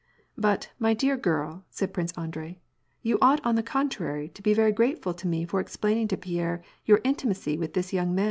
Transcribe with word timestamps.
"But, 0.35 0.71
my 0.79 0.95
dear 0.95 1.15
girl," 1.15 1.63
said 1.69 1.93
Prince 1.93 2.11
Andrei," 2.17 2.57
vou 3.05 3.19
ought, 3.21 3.39
on 3.45 3.53
the 3.53 3.61
contrary, 3.61 4.29
to 4.29 4.41
be 4.41 4.51
very 4.55 4.71
grateful 4.71 5.13
to 5.13 5.27
me 5.27 5.45
for 5.45 5.59
explaining 5.59 6.07
to 6.07 6.17
Pierre 6.17 6.63
your 6.87 7.01
intimacy 7.03 7.55
with 7.55 7.75
this 7.75 7.93
young 7.93 8.15
man." 8.15 8.19